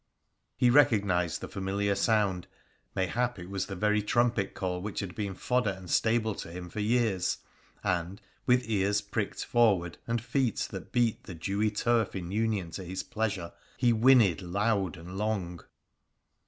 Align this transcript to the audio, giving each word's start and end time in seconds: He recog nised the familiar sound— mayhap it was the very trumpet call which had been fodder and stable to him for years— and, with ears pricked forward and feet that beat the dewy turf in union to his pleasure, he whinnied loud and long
He 0.57 0.71
recog 0.71 1.03
nised 1.03 1.41
the 1.41 1.47
familiar 1.47 1.93
sound— 1.93 2.47
mayhap 2.95 3.37
it 3.37 3.51
was 3.51 3.67
the 3.67 3.75
very 3.75 4.01
trumpet 4.01 4.55
call 4.55 4.81
which 4.81 4.99
had 4.99 5.13
been 5.13 5.35
fodder 5.35 5.69
and 5.69 5.91
stable 5.91 6.33
to 6.33 6.49
him 6.51 6.69
for 6.69 6.79
years— 6.79 7.37
and, 7.83 8.19
with 8.47 8.67
ears 8.67 8.99
pricked 8.99 9.45
forward 9.45 9.99
and 10.07 10.19
feet 10.19 10.67
that 10.71 10.91
beat 10.91 11.25
the 11.25 11.35
dewy 11.35 11.69
turf 11.69 12.15
in 12.15 12.31
union 12.31 12.71
to 12.71 12.83
his 12.83 13.03
pleasure, 13.03 13.51
he 13.77 13.93
whinnied 13.93 14.41
loud 14.41 14.97
and 14.97 15.19
long 15.19 15.61